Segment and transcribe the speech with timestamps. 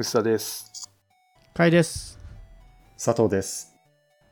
[0.00, 0.88] 薄田です。
[1.52, 2.20] かいです。
[3.04, 3.74] 佐藤です。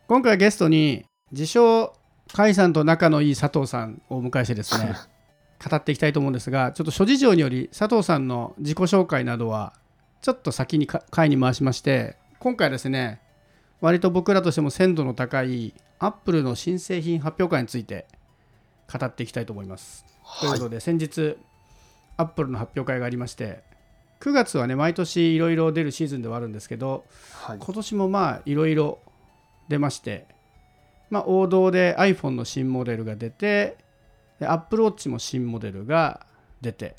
[0.07, 1.89] 今回ゲストに自称
[2.33, 4.95] 甲斐さんと仲のいい佐藤さんをお迎えしてですね
[5.69, 9.73] 語っていきたいと思うんですがちょっと諸事情により佐藤さんの自己紹介などは
[10.21, 13.21] ちょっと先にか会に回しまして今回はですね
[13.81, 18.07] 割と僕らとしても鮮度の高いアップルの新製品発表会について
[18.89, 20.05] 語っていきたいと思います。
[20.39, 21.37] ということで先日
[22.17, 23.65] アップルの発表会がありまして
[24.21, 27.05] 9月はね毎年いろいろ出るシーズンではあるんですけど
[27.45, 27.59] はい。
[27.59, 28.99] 今年もまあいろいろ
[29.69, 30.27] 出まして、
[31.11, 33.77] まあ、王道で iPhone の新モデルが出て
[34.41, 36.27] で Apple Watch も新モデルが
[36.61, 36.97] 出て。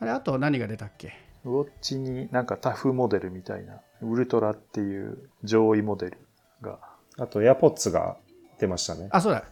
[0.00, 1.14] あれあと何が出たっけ？
[1.44, 6.18] ウォッチになんかタフモデルみたいな、ウルトラっていう上位モデル
[6.62, 6.78] が、
[7.18, 8.16] あと、AirPods が
[8.58, 9.08] 出ましたね。
[9.12, 9.44] あそうだ。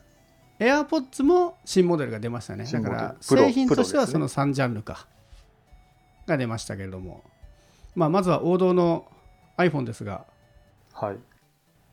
[0.59, 2.65] AirPods も新モデルが出ましたね。
[2.65, 5.07] だから製品としてはその3ジャンルか
[6.27, 7.23] が出ましたけれども、
[7.95, 9.07] まあ、まずは王道の
[9.57, 10.25] iPhone ですが。
[10.93, 11.17] はい。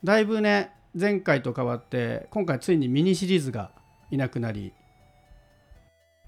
[0.02, 3.70] だいぶね前回と変わって今回ついにミニシリーズが
[4.10, 4.72] いなくなり。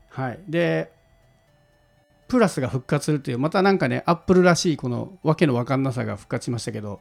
[0.08, 0.40] はい。
[0.48, 0.92] で
[2.28, 7.00] プラスが復活するというまたなんかねアップルらしいこのわけのわかんなさが復活しましたけど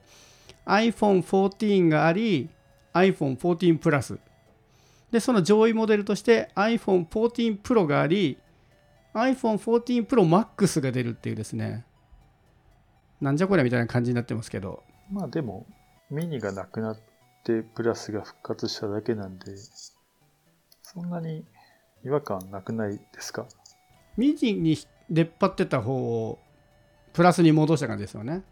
[0.66, 2.49] iPhone14 があり
[2.94, 4.19] iPhone14 プラス。
[5.11, 8.38] でその上位モデルとして iPhone14 Pro があり
[9.13, 11.85] iPhone14 Pro Max が出るっていうですね。
[13.19, 14.83] なんじゃこりゃみたいな感じになってますけど。
[15.11, 15.65] まあでも、
[16.09, 16.99] ミニがなくなっ
[17.43, 19.55] てプラスが復活しただけなんで、
[20.81, 21.45] そんなに
[22.03, 23.45] 違和感なくないですか？
[24.17, 24.77] ミニに
[25.09, 26.39] 出っ張ってた方を
[27.13, 28.43] プラスに戻した感じですよね。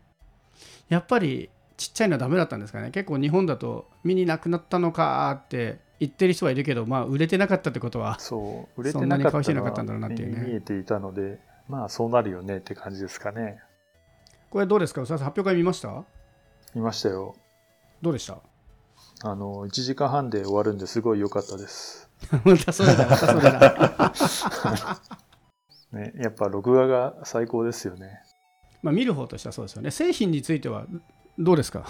[0.89, 2.91] やっぱりちっちゃいのはダメだったんですかね。
[2.91, 13.59] 結構日本だとミニなくなったのかって言ってる人はいるけどまあ売れてなかったってことはそう、売れてなかったの顔してなかったんだろうなっていうね見えていたので、まあそうなるよねって感じですかね。
[14.49, 15.01] これどうですか？
[15.01, 16.03] 発表会見ました？
[16.73, 17.35] 見ましたよ。
[18.01, 18.37] どうでした？
[19.29, 22.09] あの、1時間半で終わるんですごい良かったです。
[22.45, 24.91] またそれだまたそれだ
[25.91, 28.21] ね、やっぱ録画が最高ですよね。
[28.81, 30.85] まあ見る方としてはそうですよね製品については
[31.37, 31.85] どうですか？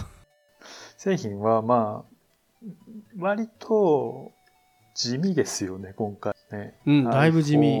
[0.96, 2.14] 製品はまあ、
[3.18, 4.32] 割と
[4.94, 6.74] 地味ですよね、今回ね。
[6.86, 7.80] うんだいぶ地味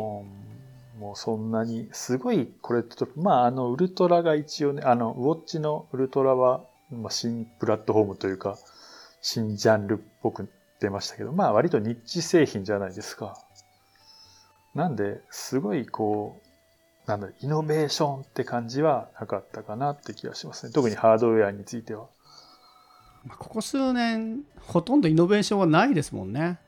[1.00, 8.58] もうそんなに、すごい、これと、まあ、あの、ウルトラが一応ね、あの、ウォッチのウルトラは、まあ、新プラットフォームというか、
[9.22, 13.38] 新ジャンルっぽく出ましたけど、まあ、割とニッチ製品じゃないですか。
[14.74, 20.72] なんで、すごい、こう、なんだイノベーションって感じはなかったかなって気がしますね。
[20.72, 22.08] 特にハードウェアについては。
[23.24, 26.58] まあここ数年ほとんどイノベーションはないですもんね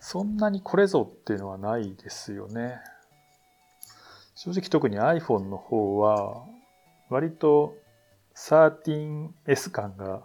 [0.00, 2.78] そんなにこれぞっていうのはないですよね。
[4.36, 6.44] 正直特に iPhone の方は、
[7.08, 7.74] 割と
[8.36, 10.22] 13S 感が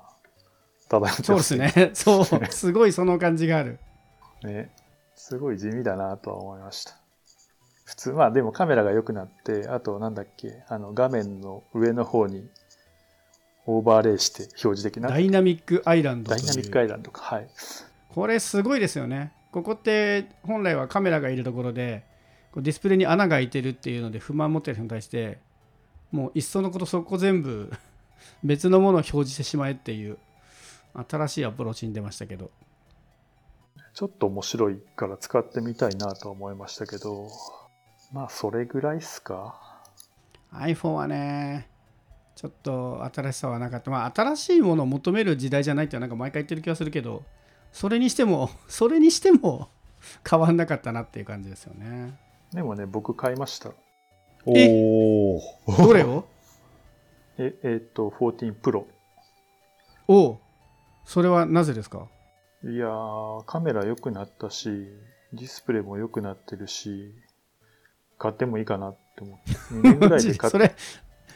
[0.89, 3.79] 漂ってそうですねそうすごいその感じがある
[4.43, 4.69] ね。
[5.15, 6.93] すごい地味だなとは思いました。
[7.85, 12.47] 普通、まあでもカメラが良くなって、あとなんだっけ、あの画面の上の方に
[13.65, 17.21] オーバーレイして表示的なダイナミックアイランドダイナミックアイランドか。
[17.21, 17.47] はい。
[18.09, 19.33] これすごいですよね。
[19.51, 22.05] ここって本来はカメラがいるところで
[22.55, 25.39] ディスプレイに穴が開いてるっていうので不満持ってる人に対して
[26.11, 27.71] もういっそのことそこ全部
[28.43, 30.17] 別のものを表示してしまえっていう
[31.07, 32.51] 新しいアプローチに出ましたけど
[33.93, 37.29] ちょっと面白いから使ってみたいなとは思いましたけど、
[38.13, 39.83] まあそれぐらいっすか
[40.53, 41.70] ？iPhone はね
[42.35, 47.23] ちょっと新しさはなかったまあ新しいものを求める時代じゃないってなんか毎回言ってる気がするけど
[47.71, 49.69] それにしても それにしても
[50.29, 52.17] 変わんなかったなっていう感じですよね
[52.53, 53.71] でもね、僕買いました。
[54.45, 55.41] おお。
[55.77, 56.25] どれを？
[57.37, 58.83] え、えっ、と、14 Pro。
[60.09, 60.37] おう
[61.05, 62.07] それはなぜですか？
[62.65, 64.69] いやー、カメラ良くなったし、
[65.31, 67.13] ディスプレイも良くなってるし、
[68.17, 69.51] 買ってもいいかなって思って。
[69.73, 70.75] 2年ぐらいで買っそれ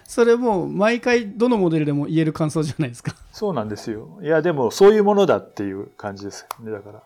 [0.07, 4.19] それもう毎回どのモデルでも言える感想じゃないですかそうなんですよ。
[4.21, 6.71] いや、でもそういうものだっていう感じですね。
[6.71, 7.03] だから。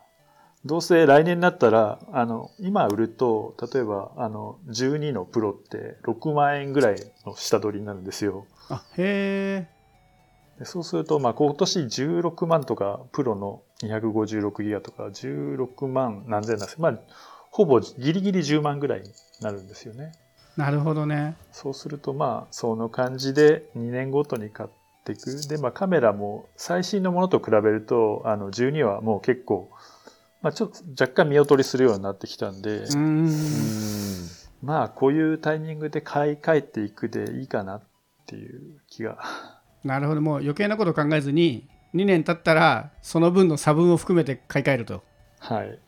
[0.66, 8.46] どうせ来年になったら、あの、今売ると、例えば、あの、12のプロって6万円ぐらいの下取りになるんですよ。
[8.68, 17.00] あへえでそうすると、まあ、今年16万とか、プロの256ギガとか、16万何千なんですまあ、
[17.52, 19.10] ほぼギリギリ10万ぐらいに
[19.40, 20.12] なるんですよね。
[20.60, 24.70] なるほどねそうすると、まあ、その感じで2年ごとに買っ
[25.04, 25.48] ていく。
[25.48, 29.72] で、まあ、カメラも最新のものと比べると、あの、12はもう結構、
[30.42, 34.30] まあ、ちょっと若干見劣りするようになってきたんで、うーん
[34.62, 37.82] まあ、こういうタイミングで買い替えていくでいいかなっ
[38.22, 39.18] っていう気が。
[39.84, 45.04] なるほどもう余計なこと考えずに2年経ったらその分の差分を含めて買い替えると
[45.40, 45.80] はい。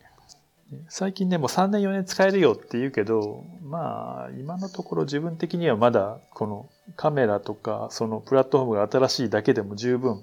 [0.88, 10.22] 最近ね、もう3年4年使えるよって言うけど、まあ、今のところ自分的にはまだ、このカメラとか、そのプラットフォームが新しいだけでも十分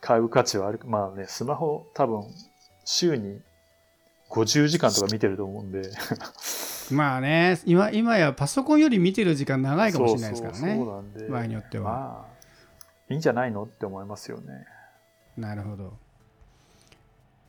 [0.00, 0.80] 買う価値はある。
[0.84, 2.24] まあね、スマホ多分、
[2.84, 3.40] 週に
[4.30, 5.82] 50時間とか見てると思うんで。
[6.90, 14.66] まあね今今やパソコンより見てる時間長いかもしれないですからそうそうなんで場合によってはまあ、いいんじゃないのって思いますよね。
[15.36, 15.96] なるほど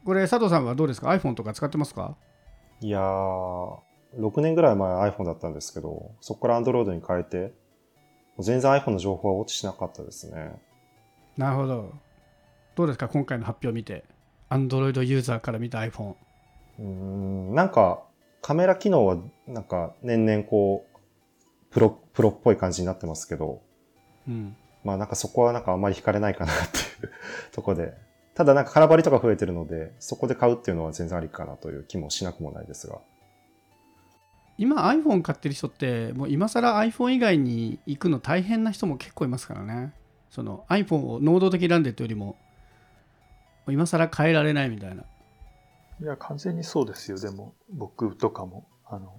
[0.05, 2.15] これ佐藤さんはどうですか？iPhone とか使ってますか？
[2.81, 3.77] いやー、
[4.17, 7.53] 6年ぐらい前 iPhone だったんですけど、そこから Android に変えて、
[8.39, 10.59] 全然 iPhone の情報は落ちしなかったですね。
[11.37, 11.93] なるほど。
[12.75, 13.07] どうですか？
[13.09, 14.05] 今回の発表を見て
[14.49, 16.15] Android ユーザーから見た iPhone
[16.79, 18.03] うーん、なんか、
[18.41, 20.99] カメラ機能は、なんか、年々こう、
[21.71, 23.61] プロ、プロっぽい感じになってますけど、
[24.27, 24.55] うん。
[24.83, 27.11] まあなんかそこはなんかあんまり惹かれないかなっていう
[27.51, 27.93] とこで。
[28.41, 32.99] ただなんか空張りとか増えてるので、そこで買うっていうのは全然ありかなという気もしなくもないですが。
[34.57, 39.91] 今 iPhone 買ってる人ってもう今更 iPhone 以外に行くの大変な人も結構いますからね
[40.29, 42.35] その iPhone を能動的ランデットよりもも
[43.67, 45.03] う今更変えられないみたいな
[46.01, 47.19] いや、完全にそうですよ。
[47.19, 48.67] でも、僕とかも。
[48.85, 49.13] あの、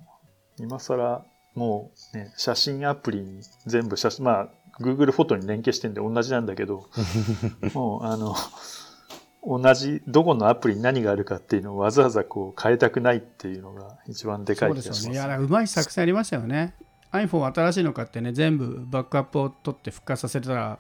[0.59, 1.25] 今更、
[1.55, 4.49] もうね、写真アプリに全部写真、まあ、
[4.81, 6.89] Google フォトに連携してんで同じなんだけど、
[7.73, 8.35] もう、あの、
[9.45, 15.01] 同じ、どこのアプリに何があるかっていうのをわざわざこう変えたくないっていうのが一番でかそいう気がします。
[15.01, 15.29] ですよね。
[15.29, 16.75] いやうまい作戦ありましたよね。
[17.11, 20.79] iPhone 新しいの買ってね全部バックアップを取って復活させたら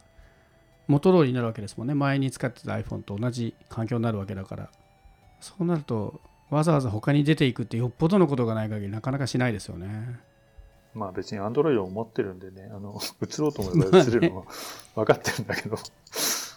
[0.87, 1.95] 元通りになるわけですもんね。
[1.95, 4.71] 前に使ってた iPhone と同じ環境になるわけだから。
[5.41, 6.21] そうなると
[6.51, 10.21] わざわざ他に出ていくってよっぽどのことがない限りなかなかしないですよね。
[10.95, 14.45] まあ別に Android を持ってるんでね、あの、移ろうと思えば移れるのは
[14.95, 15.77] 分かってるんだけど、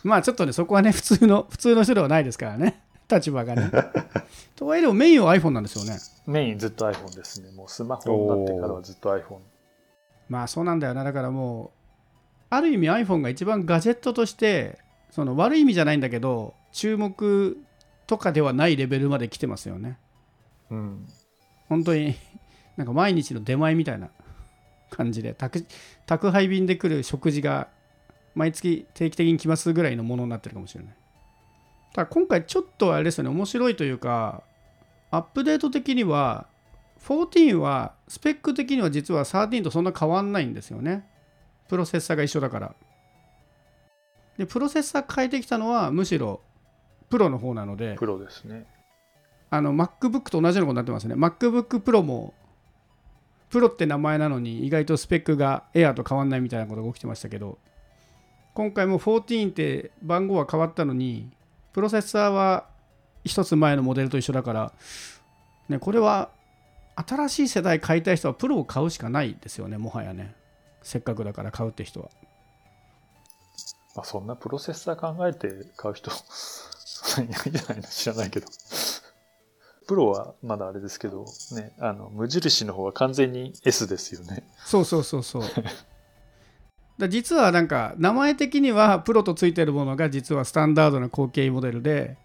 [0.06, 3.72] まあちょっとねそこはね普通の 普通の人ではないですからね 立場がね
[4.56, 7.52] とはいえでもメインは iPhone なんですよねメインずっと iPhone ですね。
[7.52, 9.40] もうスマホになってからはずっと iPhone。
[10.30, 11.70] まあそうなんだよなだからもう
[12.50, 14.80] ある意味 iPhone が一番ガジェットとして
[15.12, 17.58] その悪い意味じゃないんだけど注目
[18.08, 19.98] とかではないレベルまで来てますよね
[20.72, 21.08] うん。
[21.68, 22.16] 本当に
[22.78, 24.10] なんか毎日の出前みたいな
[24.90, 25.66] 感じで宅
[26.06, 27.68] 宅配便で来る食事が
[28.36, 30.96] 毎月定期的に来ますぐらいのものになってるかもしれない。
[31.94, 33.30] ただ今回ちょっとあれですよね。
[33.30, 34.44] 面白いというか
[35.12, 36.48] アップデート的には
[37.00, 41.08] 14はスペック的には実は13とそんな変わんないんですよね。
[41.70, 42.76] プロセッサーが一緒だから。
[44.38, 46.42] でプロセッサー変えてきたのはむしろ
[47.10, 47.96] プロの方なので。
[47.98, 48.66] プロですね。
[49.50, 51.16] あの MacBook と同じようなことになってますね。
[51.16, 52.34] MacBook Pro も
[53.50, 57.58] プロって名前なのに意外とスペックが Air と変わんないみたいなことが起きてましたけど
[58.56, 61.30] 今回も14って番号は変わったのに
[61.74, 62.68] プロセッサーは
[63.26, 64.72] 一つ前のモデルと一緒だから、
[65.68, 66.30] ね、これは
[66.96, 70.34] 新しい世代買いたい人はプロを買うしかないですよねもはやね
[70.84, 72.10] せっかくだから買うって人は
[73.94, 78.48] まあそんなプロセッサー考えて買う人、いないんじゃないの知らないけど。
[79.88, 84.44] プロはまだあれですけど、ね、あの、無印の方は完全に S ですよね。
[84.66, 85.44] そうそうそうそう
[86.98, 92.18] だ実はなんか名前的にはプロとついてるものが実はスタンダードな後継モデルで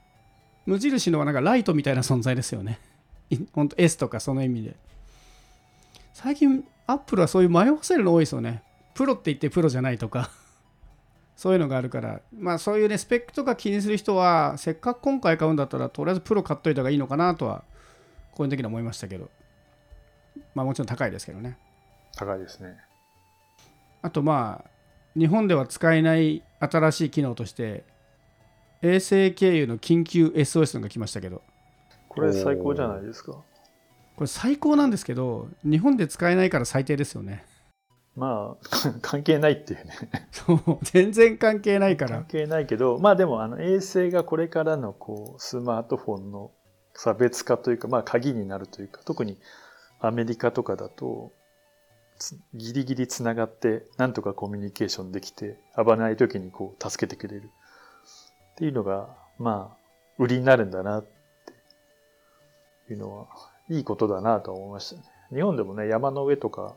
[0.67, 2.79] 無印のはなんかライトみたいな存在ですよね。
[3.53, 4.77] ほんと S とかその意味で。
[6.13, 8.63] 最近アップルはそういう迷わせるの多いですよね。
[8.95, 10.31] プロって言ってプロじゃないとか。
[11.37, 12.21] そういうのがあるから。
[12.37, 17.65] まあそういうねスペックとか気にする人はせっかく今回買うんだったらとりあえずプロ買っといた方がいいのかなとは
[18.33, 19.31] 個人的には思いましたけど。
[20.55, 21.57] まあもちろん高いですけどね。
[22.15, 22.77] 高いですね。
[24.03, 24.71] あとまあ
[25.19, 27.85] 日本では使えない新しい機能として
[28.83, 31.43] 衛星経由の緊急 SOS のが来ましたけど
[32.09, 33.33] これ最高じゃないですか。
[34.17, 37.45] これ最高なんですけど日本で使えないから最低ですよね
[38.17, 38.67] まあ、
[39.01, 39.95] 関係ないっていうね。
[40.31, 46.51] そう全然関係ないから関係ないけど、まあでも、あの、衛星がこれからの、こう、スマートフォンの
[46.93, 49.39] 差別化というか、まあ、鍵になるというか、特に
[50.01, 51.40] アメリカとかだと、つ
[52.55, 57.51] ギリギリつながって、なんとかコミュニケーションできて、危ない時にこう、助けてくれる。
[58.53, 59.09] っていうのが、
[59.39, 59.77] まあ、
[60.19, 61.05] 売りになるんだな、っ
[62.87, 63.27] ていうのは、
[63.69, 65.03] いいことだなと思いましたね。
[65.33, 66.77] 日本でもね、山の上とか、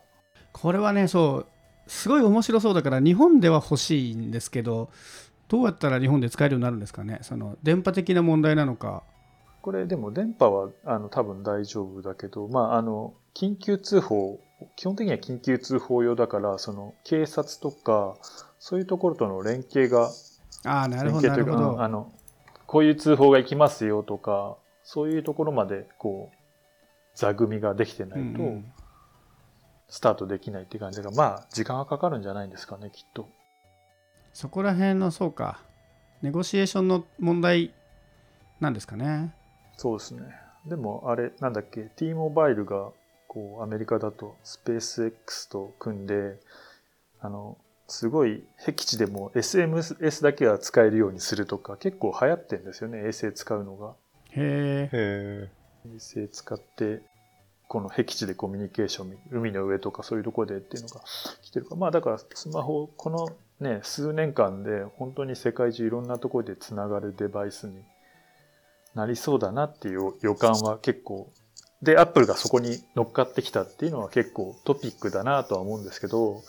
[0.52, 1.46] これはねそう
[1.88, 4.88] すごい面白そうだから日本では欲しいんですけど
[5.48, 7.18] どうやったら日本で使えるようになるんですかね？
[7.22, 9.02] その電波的な問題なのか
[9.64, 14.38] これでも電波はあの多分大丈夫だけど、まあ、あの緊急通報
[14.76, 18.14] 基本的には緊急通報用だからその警察とか
[18.58, 20.10] そういうところとの連携が
[20.66, 21.76] ああなる連ほどな携というか、るほど。
[21.76, 22.12] うんあの
[22.66, 26.36] こういう通報が行きますよとかそういうところまでこう
[27.14, 28.72] 座組ができてないとうんうん。
[29.88, 33.30] スタートできないっていう感じが、まあ時間がかかるんじゃないんですかねきっと。
[34.34, 35.60] そこら辺のそうか
[36.20, 37.72] ネゴシエーションの問題
[38.60, 39.34] なんですかね
[39.84, 40.22] そうですね。
[40.64, 42.88] でもあれなんだっけ T モバイルが
[43.28, 46.40] こうアメリカだとスペース X と組んで
[47.20, 53.92] あのすごい僻地でも SMS だけは使えるようにするとか結構流行ってんですよね衛星使うのが。
[54.30, 55.50] へえへ
[55.86, 57.02] 衛星使って
[57.68, 61.02] この僻地でコミュニケーション海の上とかそういうところでっていうのが
[61.42, 63.28] 来てるからまあだからスマホこの
[63.60, 67.82] ね数年間で本当に世界中いろんなところでつながるデバイスに
[68.94, 71.32] なりそうだなっていう予感は結構。
[71.82, 76.42] でアップルがそこに乗っかってきたっていうのは結構トピックだなとは思うんですけど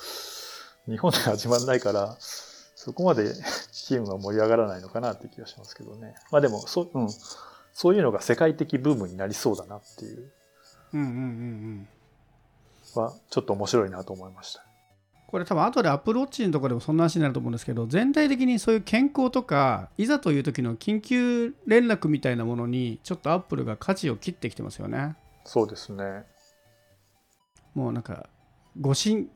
[0.88, 3.34] 日本で始まんないからそこまで
[3.74, 6.16] 気分は盛り上がらないのかなって気がしますけどね。
[6.32, 7.10] まあでもそ,、うん、
[7.74, 10.32] そういうのが世界的ブームになりそうだなっていう。
[10.94, 11.88] うんうんうん
[12.96, 13.02] うん。
[13.02, 14.65] はちょっと面白いなと思いました。
[15.36, 26.24] これ多分後でアップルウォッチのところでもそんな話になると思うんですけど全体的にそういう健康とかいざという時の緊急連絡みたいなものにちょっとアップルが舵を切ってきてますよねそうですね。
[27.74, 28.30] もうなんか
[28.80, 29.28] 護身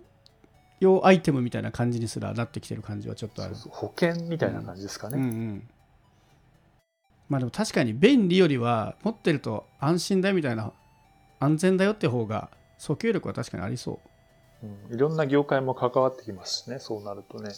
[0.79, 5.18] 用アイテムみたいな感じにすらなってきてる感じはちょっとある保険みたいな感じですかね。
[5.18, 5.70] うんうん
[7.27, 10.72] まあでも確かに便利よりは持ってると安心だよみたいな
[11.41, 14.09] 安全だよって方が訴求力は確かにありそう
[14.63, 17.51] うん、いろんな業界も関わってきますしね、そうなるとね。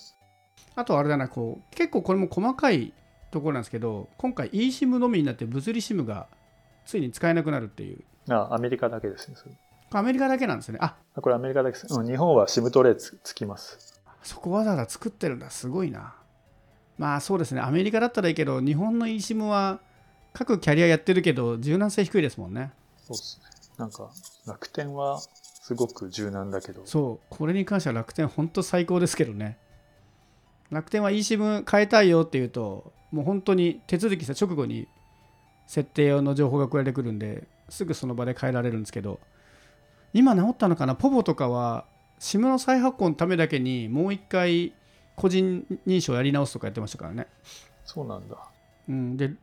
[0.75, 2.93] あとあれだなこう結構これも細かい
[3.31, 6.27] ところなんですけど今回 eSIM のみになって物理 SIM が
[6.85, 9.35] ついに使えなくなるっていうあアメリカだけですね。
[9.35, 9.55] それ
[9.93, 11.93] アメリカだけなんですねああこれアメリカだけです。
[11.93, 14.01] うん、日本は SIM トレイつつきます。
[14.23, 16.13] そこわざわざ作ってるんだすごいな
[16.97, 19.79] まあそうですねアメリカだったらいいけど日本の eSIM は
[20.33, 23.51] 各キャリアやってるけど柔軟性低いですもんねそうですね。
[23.77, 24.11] なんか、
[24.45, 25.19] 楽天は
[25.71, 29.57] すごく柔軟だけど、そうこれに関しては楽天本当最高ですけどね。
[30.69, 34.87] 楽天は eSIM 変えたいよって言うともう本当に手続きした直後に
[35.67, 39.19] 設定用の情報が送られてくるんですぐその場で変えられるんですけど
[40.13, 40.95] 今治ったのかな？
[40.95, 41.85] ポボとかは
[42.19, 44.73] SIM の再発行のためだけにもう一回
[45.15, 47.27] 個人認証やり直すとかやってましたからね、
[47.83, 48.37] そうなんだ。
[48.89, 49.33] うん、で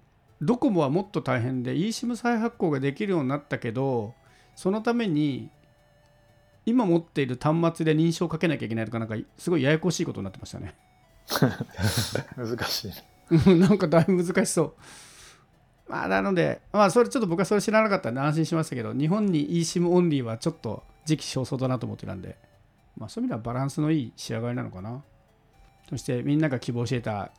[0.40, 4.14] ドコモはもっと大変で eSIM 再発行ができるようになったけど
[4.56, 5.50] そのために
[6.68, 10.74] 今持っている端末で認証をかけなきゃいけないとかなんかすごいややこしいことになってましたね
[12.36, 12.92] 難しい。
[13.30, 14.74] う んなんかだいぶ難しそう
[15.88, 22.36] まあなのでまあそれちょっと僕はそれ知らなかったんで安心しましたけど日本に eSIM オンリーはちょっと時期尚早だなと思ってたんで
[22.96, 25.02] まあそういう意味ではバランスのいい仕上がりなのかな
[25.88, 27.32] そしてみんなが希望していた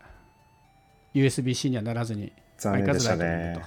[1.13, 3.61] USB-C にはならずに残念でしたね。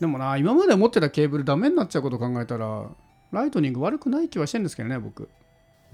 [0.00, 2.88] でもな今まで持ってたケーブルダメになっちゃうこと考えたら
[3.34, 5.28] ライトニング悪くない気はしてるんですけどね僕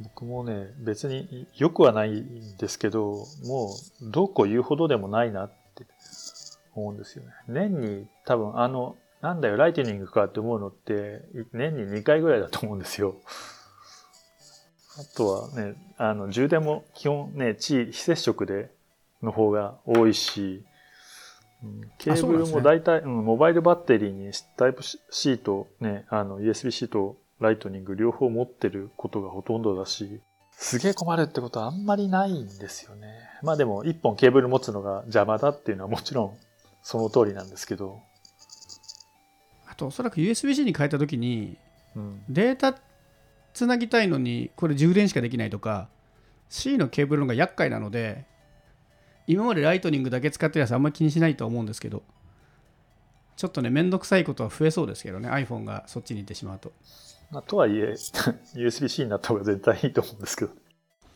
[0.01, 5.85] 僕もね、別に良くはないんですけど、もう、どうこう言うほどでもないなって
[6.75, 7.31] 思うんですよね。
[7.49, 13.17] 年に多分あの、なんだよ、ライトニングかって思うのって、年に2回ぐらいだと思うんですよ。
[14.99, 18.71] あとはね、あの、充電も基本ね、地非接触で
[19.23, 20.65] の方が多いし、
[21.63, 30.21] うんケーブルも大体、うん、モバイルバッテリーにタイプ C とね、あの、USB-C とライトニング両方持ってることがほとんどだし、
[30.53, 33.09] すげえ困るってことはあんまりないんですよね。
[33.43, 36.39] まあでも、一本ケーブル持つのが邪魔だっていうのはもちろん
[36.83, 38.03] その通りなんですけど、
[39.67, 41.57] あとおそらく USB-C に変えた時に
[41.97, 42.79] うん、データ
[43.53, 45.89] つなぎたいのにこれ充電しかできないとか
[46.49, 48.25] C のケーブルの方が厄介なので
[49.27, 52.03] 今までライトニングだけ使ってるやつあんまり気にしないと思うんですけど
[53.37, 56.73] ちょっとねめんどくさいことは増えそうですけどね iPhone がそっちに行ってしまうと
[57.31, 57.93] まあ、とはいえ、
[58.57, 60.53] USB-C になった方が絶対いいと思うんですけど、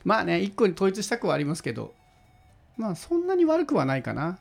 [0.05, 1.95] まあね1個に統一したくはありますけど。
[2.77, 4.39] まあそんなに悪くはないかな。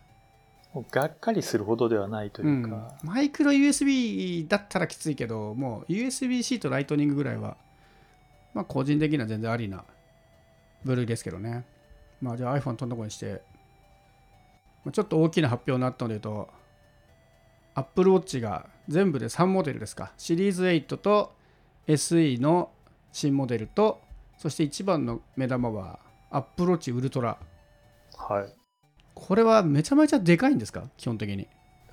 [0.74, 2.70] もうがっかりするほどではないとう、いうん。
[2.70, 7.58] か、マイクロ USB だったらきついけどもう USB-C とライトニングぐらいは
[8.54, 9.84] まあ個人的には全然ありな
[10.84, 11.66] 部類ですけどね。
[12.22, 13.44] まあじゃあ iPhone とんとこにして
[14.84, 16.50] まあちょっと大きな発表になったので言うと
[17.76, 20.12] Apple Watch が全部で3モデルですか。
[20.18, 21.36] シリーズ8と
[21.88, 22.72] SE の
[23.12, 24.02] 新モデルと
[24.38, 26.00] そして一番の目玉は
[26.32, 27.38] Apple Watch Ultra
[28.18, 28.54] はい。
[29.14, 30.90] これはめちゃめちゃでかいんですか？
[30.98, 31.48] 基本的に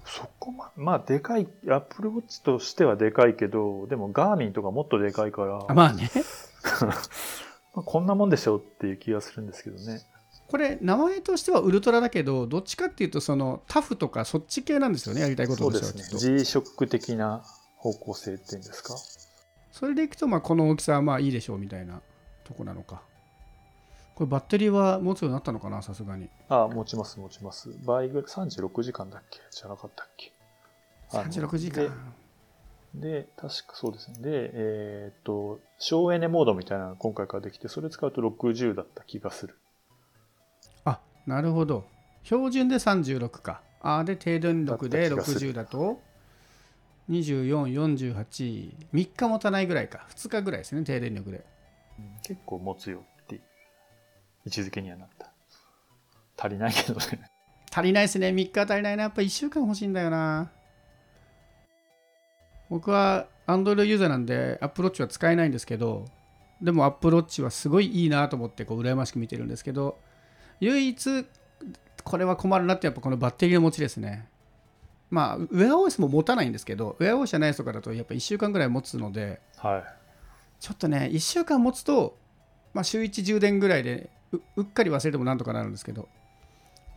[0.04, 6.10] そこま、まあ、でかい、アップルウォッチとしてはでかいけど、でも、ガーミンとかもっとでかいから、あまあね。
[7.74, 10.00] まあこんなもんでしょうっていう気がするんですけどね。
[10.48, 16.18] これ、名前としてはウルトラだけど、どっちかっていうと、そのタフとかそっち系なんですよね、やりたいことそうでとしてはすね。
[16.18, 16.38] きっと。
[16.38, 17.44] G ショック的な
[17.76, 18.96] 方向性っていうんですか。
[19.80, 22.02] それでいくと、まあ、この大きさはまあいいでしょうみたいな
[22.44, 23.00] とこなのか。
[24.14, 26.28] これ、バッテリーは持つようになったのかな、さすがに。
[26.50, 27.70] あ、持ちます、持ちます。
[27.86, 29.40] 倍ぐらい、36時間だっけ？
[29.50, 30.32] じゃなかったっけ？
[31.12, 31.90] あの36時間。
[32.94, 34.18] で、確かそうですね。
[34.20, 39.56] で、えーっと、省エネモードみたいなのが今回からできて、それ使うと60だった気がする。
[40.84, 41.86] あなるほど。
[42.24, 43.62] 標準で36か。
[43.80, 46.02] あで、低電力でだった気がする60だと、
[47.10, 50.06] 24、48、3日持たないぐらいか。
[50.10, 51.44] 2日ぐらいですね、低電力で。
[51.98, 53.40] うん結構持つよって
[54.46, 55.32] 位置づけにはなった。
[56.38, 57.30] 足りないけどね。
[57.72, 58.28] 足りないですね。
[58.28, 59.02] 3日足りないな。
[59.04, 60.50] やっぱ1週間欲しいんだよな。
[62.70, 66.06] 僕は Android ユーザーなんで Apple Watch は使えないんですけど、
[66.62, 69.98] でも Apple Watch はすごいいいなと思ってこう羨ましく見てるんですけど、
[70.60, 71.26] 唯一
[72.04, 74.28] これは困るなってやっぱこのバッテリーの持ちですね。
[75.10, 79.84] まあ、ウェア OS も持たないんですけど、ウェア OS じゃないとかだとやっぱ1週間ぐらい持つので、はい。
[80.60, 82.16] ちょっとね、1週間持つと、
[82.72, 86.08] まあ、週1充電ぐらいでううっかり忘れてもなんとかなるんですけど、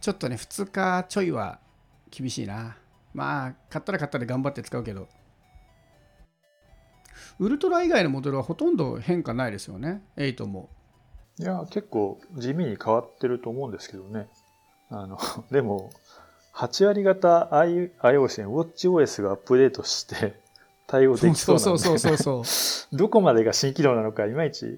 [0.01, 1.59] ちょっとね、2日ちょいは
[2.11, 2.77] 厳しいな。
[3.13, 5.07] まあ、買ったら買ったで頑張って使うけど、
[7.39, 10.69] ウルトラ以外のモデルはほとんど変化ないですよね、8も。
[11.39, 14.27] いや、結構地味に変わってると思うんですけどね。
[14.89, 15.17] あの、
[15.51, 15.91] でも、
[16.55, 20.39] 8割型 i- iOS に WatchOS がアップデートして
[20.87, 22.95] 対応できそうなんで、そうそうそうそう。
[22.97, 24.77] どこまでが新機能なのかいまいち。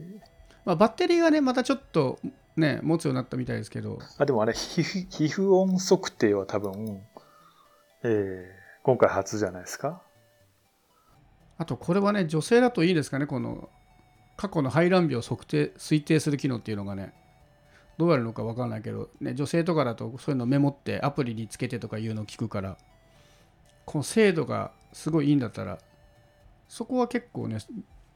[0.64, 2.20] まあ、バッテリーがね、またちょっと
[2.56, 7.02] ね、持つようになったみたいですけど、あ、でもあれ、皮膚皮膚温測定は多分、
[8.04, 10.02] えー今回初じゃないですか？
[11.58, 13.68] あとこれはね、女性だといいですかね、この
[14.38, 17.14] 過去の排卵日を測定推定する機能っていうのがね、
[17.98, 22.78] どうやるのか分からないけど、ね、女性とかだとそういうのメモってアプリにつけてとかいうのを聞くから、
[23.86, 25.80] この精度がすごいいいんだったら、
[26.68, 27.60] そこは結構ね、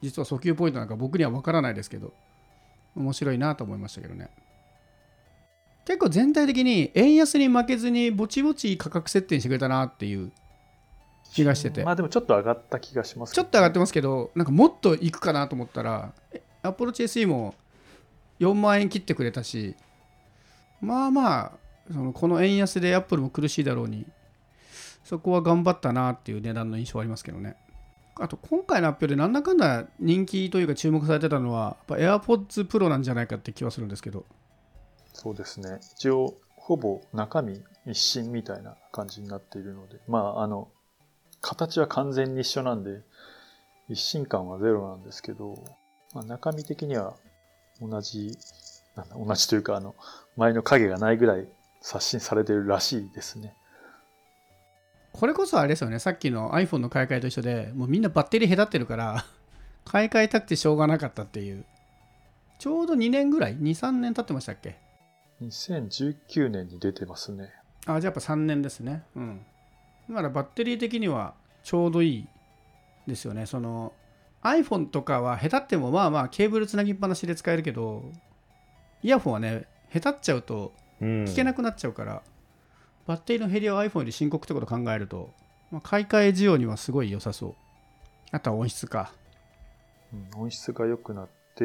[0.02, 2.12] 実は訴求ポイントなんか僕には分からないですけど、
[2.96, 4.28] 面白いなと思いましたけどね。
[5.86, 10.30] 結構全体的に円安に負けずにぼちぼち価格設定にしてくれたなっていう
[11.32, 11.84] 気がしてて。
[11.84, 17.54] まあでもちょっと上がった気がしますちょっと上がってまますけど、なんかもっといくかなと思ったら、え Apple Watch SE も
[18.40, 19.76] 4万円切ってくれたし、
[20.80, 21.52] まあまあ、
[21.92, 24.06] そのこの円安で Apple も苦しいだろうに、
[25.04, 27.56] そこは頑張ったなっていう値段の印象はありますけどね。
[28.16, 34.24] あと今回の発表でなんだかんだ人気というか注目されてたのは、やっぱ AirPods Pro なんじゃないかって気はするんですけど、
[35.12, 35.80] そうですね。
[35.94, 40.68] 一応、ほぼ中身一新みたいな感じになっているので、まあ、あの、
[41.40, 43.02] 形は完全に一緒なんで、
[43.88, 45.64] 一新感はゼロなんですけど、
[46.14, 47.16] まあ、中身的には
[47.80, 48.36] 同じ、
[48.96, 49.94] なんだ、同じというか、あの、
[50.36, 51.48] 前の影がないぐらい
[51.80, 53.54] 刷新されてるらしいですね。
[55.12, 59.24] これこそあれですよね、さっきの iPhone の買い替えと一緒で、もうみんなバッテリー隔ってるから、
[59.84, 61.64] 買い替えたくてしょうがなかったっていう。
[62.58, 64.78] ちょうど2年ぐらい ?2、3年経ってましたっけ
[65.42, 67.50] ？2019年に出てますね。
[67.86, 69.04] あ、じゃあやっぱ3年ですね。
[69.16, 69.46] うん。
[70.08, 72.28] だからバッテリー的にはちょうどいい
[73.06, 73.46] ですよね。
[73.46, 73.92] その
[74.42, 78.10] iPhone とかは下手ってもまあまあケーブルつなぎっぱなしで使えるけど、
[79.02, 82.22] イヤホンはね、下手っちゃうとうん聞けなくなっちゃうから、
[83.06, 85.32] バッテリーの減りは iPhone より深刻ってことを考えると、
[85.70, 87.54] まあ、買い替え需要にはすごい良さそう。
[88.32, 89.12] あとは音質か。
[90.12, 91.64] うん音質が良くなって、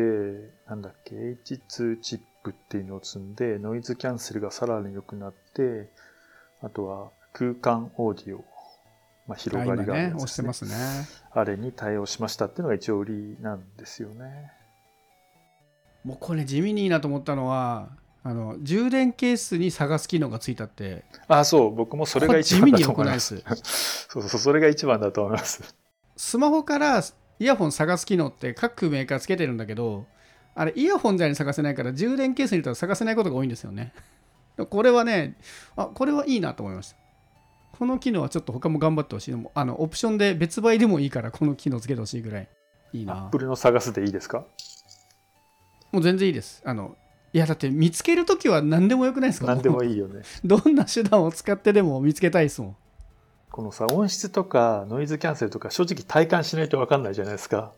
[0.68, 5.90] なんだっけ、H2 チップっていうのを積んで、ノイズキャンセルがさらに良くなって、
[6.62, 8.46] あとは空間オーディオ、
[9.28, 10.76] まあ、広がりがあね、押してますね。
[11.32, 14.52] あれに対応しましたっていうのが一応売りなんですよね。
[16.04, 17.90] もうこれ地味にいいなと思ったのは、
[18.24, 23.12] あの充電ケースに探す機能がついたって、あ、そう、僕もそれが一こ番だと思いま。
[23.14, 24.08] ですす。
[24.10, 25.76] そうそう、それが一番だと思います。
[26.16, 27.04] スマホから
[27.40, 30.06] イヤホン探す機能って各メーカーつけてるんだけど、
[30.54, 33.94] あれイヤホンじゃに探せないから充電ケースに入れたら探せないことが多いんですよね。
[34.70, 35.38] これはね、
[35.76, 36.98] あこれはいいなと思いました。
[37.78, 39.32] この機能はちょっと他も頑張ってほしい。
[39.32, 42.48] でもあのオプションで別売でもいいからこの機能つけてほしいぐらい
[42.94, 43.26] いいな。
[43.28, 44.46] Apple の探すでいいですか？
[45.92, 46.62] もう全然いいです。
[46.66, 46.96] あの
[47.34, 49.48] いやだって見つけるときは何でもよくないですか？
[49.48, 49.98] 何でもいい。
[49.98, 50.22] よね。
[50.46, 52.76] どんな手段を使ってでも見つけたいですもん。
[53.52, 57.72] このさ、音質とかノイズキャンセルとか正直体感しないと分かんないじゃないですか。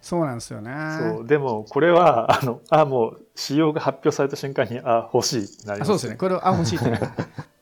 [0.00, 0.70] そうなんですよね。
[1.16, 1.26] そう。
[1.26, 6.16] でも、これは、あの、あ、もう、仕様が発表された瞬間に、あ、欲しいってなりますあそうですね。
[6.16, 6.90] これはあ欲しいって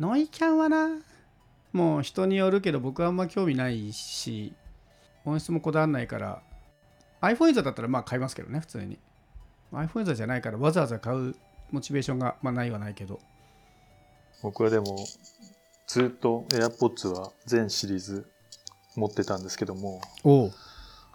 [0.00, 0.88] ノイキャンはな
[1.72, 4.54] もう人によるけど僕はあんま興味ないし
[5.26, 6.42] 音質もこだわらないから。
[7.20, 8.98] iPhone ユーザーだったらまあ買いますけどね普通に。
[9.72, 11.36] iPhone ユーザーじゃないからわざわざ買う
[11.70, 13.20] モチベーションが、まあ、ないはないけど。
[14.42, 15.06] 僕はでも、
[15.86, 18.26] ずっと AirPods は全シリーズ
[18.96, 20.00] 持ってたんですけども、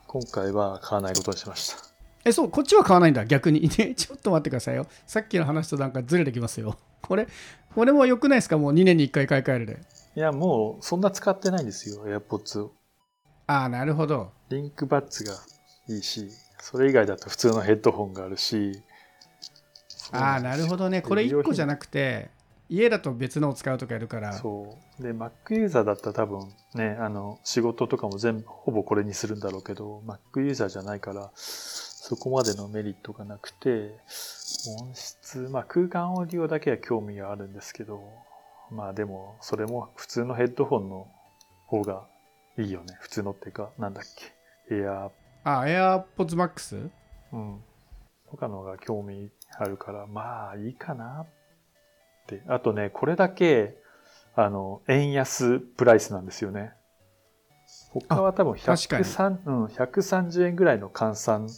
[0.07, 1.94] 今回は買わないことにしました。
[2.25, 3.61] えそうこっちは買わないんだ逆に。
[3.77, 4.87] ねちょっと待ってくださいよ。
[5.05, 6.77] さっきの話となんかずれてきますよ。
[7.01, 7.27] これ
[7.75, 8.57] これも良くないですか？
[8.57, 9.79] もう2年に1回買い替えるで。
[10.15, 12.71] いや、もうそんな使ってないんですよ、AirPods を。
[13.47, 14.31] ああなるほど。
[14.49, 15.33] リンクバッツが
[15.87, 18.81] いいし、それ以外だと普通のヘッドホンがあるし。
[20.11, 21.01] ああなるほどね。
[21.01, 22.29] これ1個じゃなくて
[22.69, 24.33] 家だと別のを使うとかやるから。
[24.33, 25.03] そう。
[25.03, 31.31] で、Mac ユーザーだったら多分ね、あの、仕事とかも全部、ほぼこれにするんだろうけど、Mac ユーザーじゃないから、
[32.07, 33.97] そこまでのメリットがなくて、
[34.79, 37.99] 音質、まあ空間オーディオだけは興味があるんですけど、
[38.69, 41.07] まあでも、それも普通のヘッドホンの
[41.65, 42.05] 方が
[42.59, 42.95] いいよね。
[42.99, 44.03] 普通のっていうか、なんだっ
[44.69, 44.75] け。
[44.75, 45.09] Air、
[45.43, 46.89] あ AirPods Max?
[47.33, 47.63] うん。
[48.29, 51.27] とかの方が興味あるから、まあいいかなっ
[52.27, 52.43] て。
[52.47, 53.79] あとね、これだけ、
[54.35, 56.73] あの、円安プライスなんですよね。
[57.89, 61.51] 他は多分確かに103、うん、130円ぐらいの換算に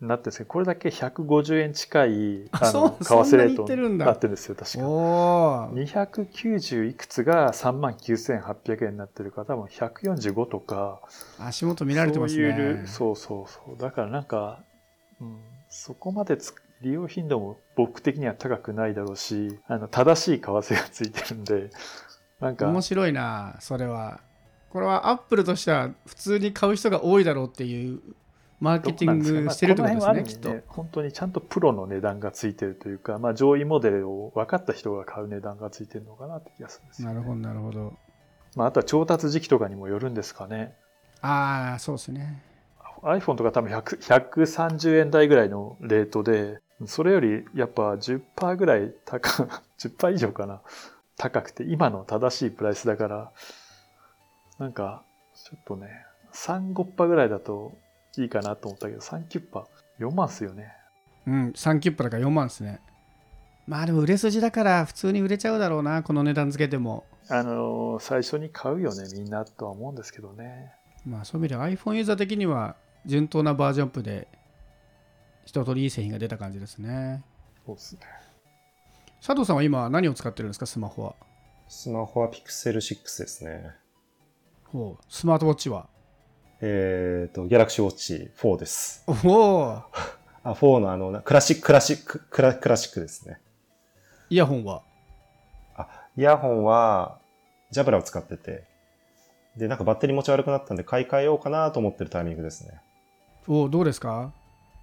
[0.00, 4.88] なってこれだけ150円近い、ああの、為替レートってるんだになってるんですよ、確か。
[4.88, 11.02] おお290いくつが3万9800円になってるから、多分145とか、
[11.38, 13.80] 足元見られてますそういうねそうそうそう。
[13.80, 14.60] だからなんか、
[15.20, 21.70] うん、そこまでつ利用頻度も僕的には高くないだろうし、あの、正しい為替がついてるんで、
[22.40, 24.20] なんか、面白いなそれは
[24.70, 28.00] これはアップルとしては普通に買う人が多いだろうっていう
[28.60, 37.14] マーケティングしてるってことですねきっとこの辺はある意味ね本当にちゃんとプロの値段がついてるというか、まあ上位モデルを分かった人が買う値段がついてるのかなって気がするんですよ、ね。
[37.14, 37.94] なるほどなるほど
[38.56, 40.74] まああとは調達時期とかにもよるんですかね。
[41.22, 42.42] ああそうですね
[43.02, 50.60] iPhone とか多分100 130円台ぐらいのレートで、それよりやっぱ10%ぐらい高、 10%以上かな。
[51.16, 53.32] 高くて、今の正しいプライスだから、
[54.58, 57.72] なんか、ちょっとね、3、5%ぐらいだと
[58.20, 59.64] いいかなと思ったけど、3、9%、
[60.00, 60.72] 4万っすよね。
[61.26, 62.80] うん3キュップだから4万ですね
[63.66, 70.72] まあでも売れ筋だから普通に売れちゃうだろうなこの値段つけてもあのー最初に買うよね、みんなとは思うんですけどね。
[71.06, 72.74] まあそういう意味では iPhone ユーザー的には
[73.06, 74.26] 順当なバージョンアップで
[75.44, 77.22] 一通りいい製品が出た感じですね
[77.66, 78.00] そうですね。
[79.20, 81.14] 佐藤さんは今何を使ってるんですかスマホは？
[81.68, 83.70] スマホは Pixel 6ですね。
[84.64, 85.86] ほうスマートウォッチは？
[86.62, 89.04] えっ、と、Galaxy Watch 4です。
[89.06, 89.82] おお。
[90.44, 93.40] あ、4のあの、なクラシック、クラシック、クラクラシックですね。
[94.28, 94.82] イヤホンは？
[95.74, 97.18] あ、イヤホンは、
[97.70, 98.64] ジャブラを使ってて、
[99.56, 102.80] で、なんかバッテリー持ち悪くなったんで買い替えようかなと思ってるタイミングですね。
[103.48, 104.32] おおどうですか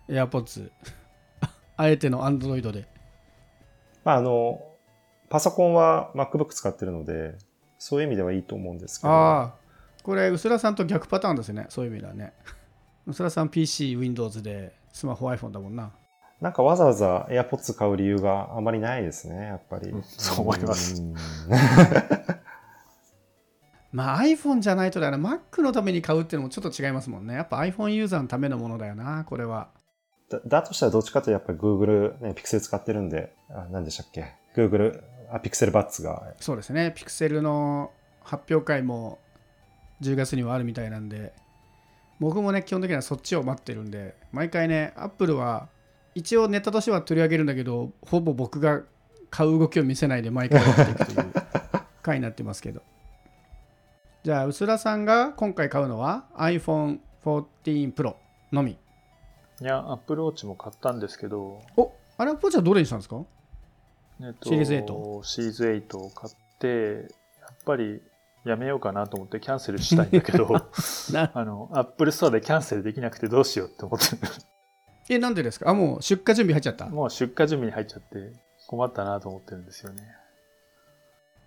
[0.09, 0.71] ？AirPods
[1.77, 2.87] あえての Android で。
[4.03, 4.63] まあ、あの、
[5.29, 7.35] パソコンは MacBook 使ってるので、
[7.77, 9.66] そういう意味ではいいと思うんですけど、ああ
[10.08, 11.65] これ薄田さんと逆パターンですね。
[11.67, 12.32] そういう意味ではね。
[13.06, 15.91] 薄田さん PC、Windows でスマホ iPhone だもんな。
[16.39, 19.89] なんかわざわざ AirPods 買う理由があまりないですね、やっぱり。
[19.89, 20.04] うん。
[20.04, 21.02] そう思います。
[21.02, 21.13] うん。
[23.91, 25.39] まあ iPhone じゃないとだよな。
[25.52, 27.34] Mac のために買うっていうのもちょっと違いますもんね。
[27.34, 29.72] やっぱ iPhone ユーザーのためのものだよなこれは。
[30.30, 36.93] だだとしたらどっちかというとやっぱり Google、ね、Pixel 使ってるんで、あ何でしたっけ ?Google、あ、Pixel Buds が、そうですね。
[36.96, 37.91] Pixel の
[38.22, 39.20] 発表会も
[40.01, 41.33] 10月にはあるみたいなんで
[42.19, 45.69] 僕もね基本的にはそっちを待ってるんで毎回ね Apple は
[46.15, 48.81] 一応ネタとしては取り上げるんだけどほぼ僕が
[49.29, 51.33] 買う動きを見せないで毎回やっていくという
[52.01, 52.81] 回になってますけど。
[54.23, 58.15] じゃあ薄田さんが今回買うのは iPhone14 Pro
[58.51, 58.71] のみ。
[59.62, 63.23] いや、Apple Watch も買ったんですけど、おあれはポチはどれにしたんですか？
[64.21, 66.67] えっとシリーズ8シリーズ8を買って、
[67.41, 68.01] やっぱり
[68.47, 70.47] やめようかなと思ってキャンセルしたいんだけど、
[71.12, 74.21] なあの、Apple Store でキャンセルできなくてどうしようって思ってる。
[75.10, 75.69] えなんでですか？
[75.69, 76.86] あもう出荷準備入っちゃった？
[76.88, 78.33] もう出荷準備に入っちゃって
[78.67, 80.03] 困ったなと思ってるんですよね。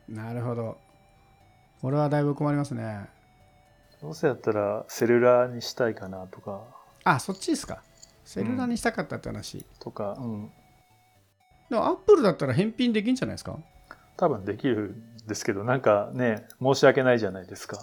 [0.08, 0.78] なるほど。
[1.82, 3.08] これはだいぶ困りますね。
[4.02, 6.62] どうせだったらセルラーにしたいかなとか、
[7.04, 7.82] あそっちですか。
[8.24, 10.50] セルラーにしたかったって話、とか、うん。
[11.68, 13.58] でもアップルだったら返品できんじゃないですか？
[14.20, 17.78] 多分できるんですけど、なんかね、申し訳ないじゃないですか。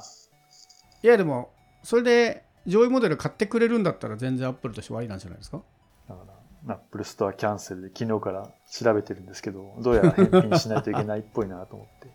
[1.03, 1.51] いやでも
[1.83, 5.61] それで上位モデル買ってくれるんだったら全然アップルとしてはありなんじゃないですか？
[6.07, 6.21] だか
[6.67, 12.07] ら、Apple Store キャンセルで昨日から調べてるんですけど、どうやら返品しないといけないっぽいなと思って。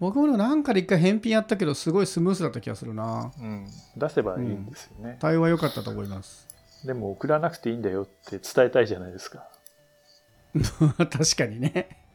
[0.00, 3.32] 僕もなんかで一回返品やったけどすごいスムースだった気がするな。
[3.38, 3.66] うん、
[3.96, 6.46] 出せばいいんですよね、対応は良かったと思います。
[6.86, 9.48] でも送らなくていいんだよって伝えたいじゃないですか。
[10.96, 12.07] 確かにね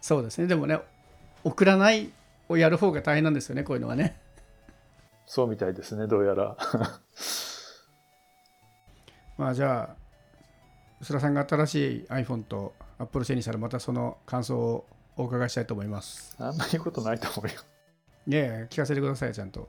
[0.00, 0.46] そうですね。
[0.46, 0.78] でもね
[1.44, 2.10] 送らない
[2.48, 4.20] をやる方が大変なんですよねこういうのはね。
[5.26, 6.56] そうみたいですねどうやら。
[9.38, 9.96] まあじゃあ
[11.00, 16.36] 薄田さんが新しい iPhone と Apple 製にしたらまたその感想をお伺いしたいと思います。
[16.38, 17.60] あんまり言うことないと思うよ。
[18.26, 19.68] いやいや聞かせてくださいちゃんと